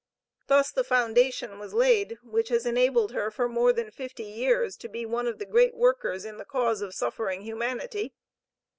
Thus 0.47 0.71
the 0.71 0.83
foundation 0.83 1.59
was 1.59 1.75
laid, 1.75 2.17
which 2.23 2.49
has 2.49 2.65
enabled 2.65 3.11
her, 3.11 3.29
for 3.29 3.47
more 3.47 3.71
than 3.71 3.91
fifty 3.91 4.23
years, 4.23 4.75
to 4.77 4.89
be 4.89 5.05
one 5.05 5.27
of 5.27 5.37
the 5.37 5.45
great 5.45 5.75
workers 5.75 6.25
in 6.25 6.37
the 6.37 6.43
cause 6.43 6.81
of 6.81 6.95
suffering 6.95 7.41
humanity. 7.43 8.15